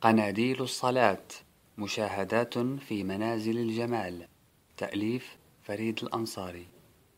[0.00, 1.24] قناديل الصلاة
[1.78, 4.26] مشاهدات في منازل الجمال
[4.76, 6.66] تأليف فريد الأنصاري.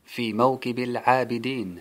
[0.05, 1.81] في موكب العابدين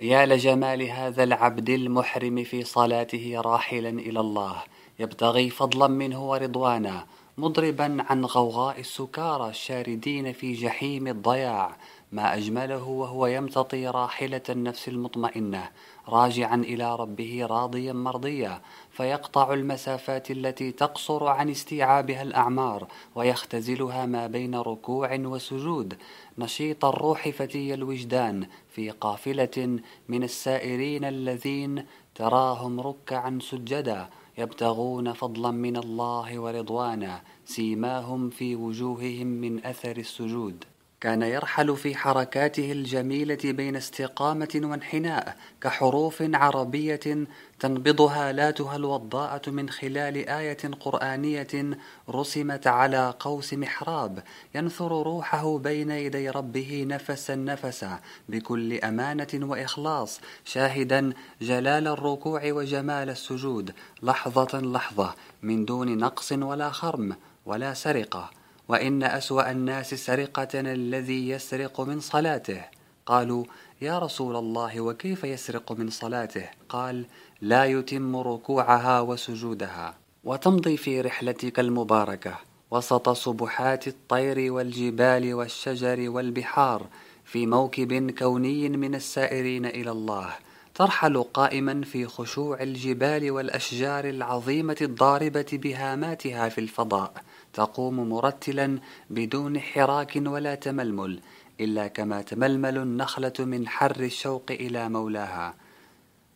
[0.00, 4.62] يا لجمال هذا العبد المحرم في صلاته راحلا إلى الله
[4.98, 7.06] يبتغي فضلا منه ورضوانا
[7.38, 11.76] مضربا عن غوغاء السكارى الشاردين في جحيم الضياع.
[12.12, 15.70] ما أجمله وهو يمتطي راحلة النفس المطمئنة
[16.08, 24.54] راجعا إلى ربه راضيا مرضيا فيقطع المسافات التي تقصر عن استيعابها الأعمار ويختزلها ما بين
[24.54, 25.96] ركوع وسجود.
[26.38, 35.76] نشيط الروح فتي الوجدان في قافلة من السائرين الذين تراهم ركعا سجدا يبتغون فضلا من
[35.76, 40.64] الله ورضوانا سيماهم في وجوههم من أثر السجود.
[41.00, 47.26] كان يرحل في حركاته الجميلة بين استقامة وانحناء كحروف عربية
[47.60, 51.78] تنبضها لاتها الوضاءة من خلال آية قرآنية
[52.10, 54.22] رسمت على قوس محراب.
[54.54, 63.72] ينثر روحه بين يدي ربه نفسا نفسا بكل أمانة وإخلاص شاهدا جلال الركوع وجمال السجود
[64.02, 68.37] لحظة لحظة من دون نقص ولا خرم ولا سرقة.
[68.68, 72.64] وإن أسوأ الناس سرقة الذي يسرق من صلاته.
[73.06, 73.44] قالوا
[73.80, 77.04] يا رسول الله وكيف يسرق من صلاته؟ قال
[77.40, 79.94] لا يتم ركوعها وسجودها.
[80.24, 82.38] وتمضي في رحلتك المباركة.
[82.70, 86.86] وسط سبحات الطير والجبال والشجر والبحار
[87.24, 90.30] في موكب كوني من السائرين إلى الله.
[90.74, 97.12] ترحل قائما في خشوع الجبال والأشجار العظيمة الضاربة بهاماتها في الفضاء.
[97.52, 98.78] تقوم مرتلا
[99.10, 101.20] بدون حراك ولا تململ
[101.60, 105.54] إلا كما تململ النخلة من حر الشوق إلى مولاها.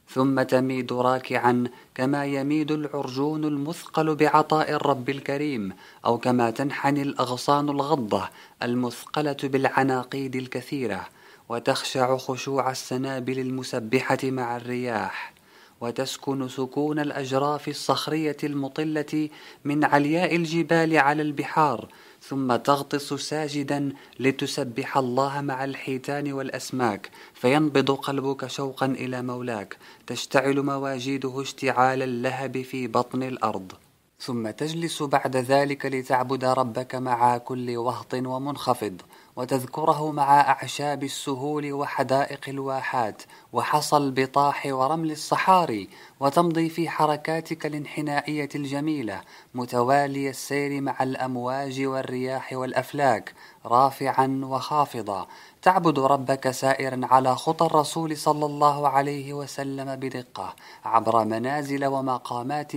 [0.09, 5.73] ثم تميد راكعا كما يميد العرجون المثقل بعطاء الرب الكريم
[6.05, 8.29] أو كما تنحني الأغصان الغضة
[8.63, 11.09] المثقلة بالعناقيد الكثيرة
[11.49, 15.33] وتخشع خشوع السنابل المسبحة مع الرياح.
[15.83, 19.29] وتسكن سكون الأجراف الصخرية المطلة
[19.65, 21.89] من علياء الجبال على البحار
[22.23, 29.77] ثم تغطس ساجدا لتسبح الله مع الحيتان والأسماك فينبض قلبك شوقا إلى مولاك
[30.07, 33.73] تشتعل مواجيده اشتعال اللهب في بطن الأرض.
[34.21, 39.03] ثم تجلس بعد ذلك لتعبد ربك مع كل وهط ومنخفض
[39.37, 43.23] وتذكره مع أعشاب السهول وحدائق الواحات
[43.53, 45.89] وحصى البطاح ورمل الصحاري
[46.21, 49.21] وتمضي في حركاتك الانحنائية الجميلة
[49.55, 53.35] متوالي السير مع الأمواج والرياح والأفلاك
[53.67, 55.27] رافعا وخافضا.
[55.63, 60.55] تعبد ربك سائرا على خطى الرسول صلى الله عليه وسلم بدقة
[60.85, 62.73] عبر منازل ومقامات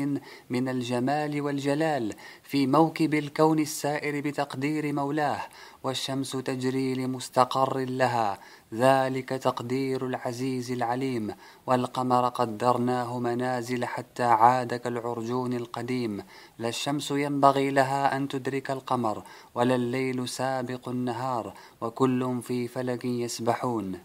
[0.50, 5.42] من الجمال والجلال في موكب الكون السائر بتقدير مولاه
[5.84, 8.40] والشمس تجري لمستقر لها.
[8.74, 11.26] ذلك تقدير العزيز العليم.
[11.68, 16.24] والقمر قدرناه منازل حتى عاد كالعرجون القديم.
[16.60, 19.24] لا الشمس ينبغي لها أن تدرك القمر
[19.56, 24.00] ولا الليل سابق النهار وكل في فلك يسبحون.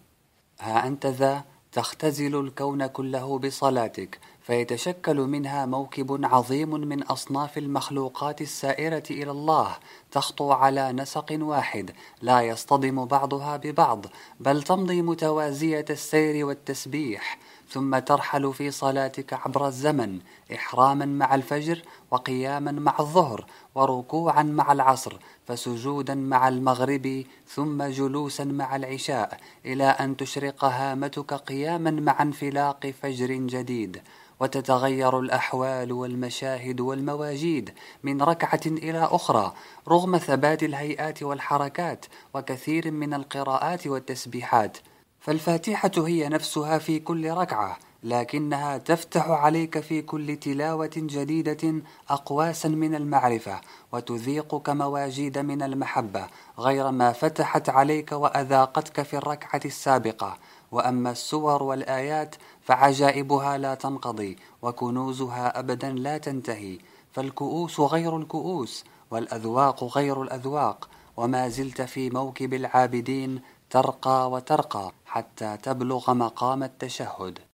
[0.60, 4.18] ها أنت ذا تختزل الكون كله بصلاتك.
[4.50, 9.76] فيتشكل منها موكب عظيم من أصناف المخلوقات السائرة إلى الله
[10.10, 11.90] تخطو على نسق واحد
[12.22, 14.06] لا يصطدم بعضها ببعض
[14.40, 17.38] بل تمضي متوازية السير والتسبيح
[17.68, 20.18] ثم ترحل في صلاتك عبر الزمن
[20.54, 28.76] إحراما مع الفجر وقياما مع الظهر وركوعا مع العصر فسجودا مع المغرب ثم جلوسا مع
[28.76, 34.02] العشاء إلى أن تشرق هامتك قياما مع انفلاق فجر جديد.
[34.40, 39.52] وتتغير الأحوال والمشاهد والمواجيد من ركعة إلى أخرى
[39.88, 44.78] رغم ثبات الهيئات والحركات وكثير من القراءات والتسبيحات.
[45.20, 47.78] فالفاتحة هي نفسها في كل ركعة.
[48.02, 53.60] لكنها تفتح عليك في كل تلاوة جديدة أقواسا من المعرفة
[53.92, 56.26] وتذيقك مواجيد من المحبة
[56.58, 60.38] غير ما فتحت عليك وأذاقتك في الركعة السابقة.
[60.72, 66.78] وأما السور والآيات فعجائبها لا تنقضي وكنوزها أبدا لا تنتهي.
[67.12, 70.88] فالكؤوس غير الكؤوس والأذواق غير الأذواق.
[71.16, 77.38] وما زلت في موكب العابدين ترقى وترقى حتى تبلغ مقام التشهد.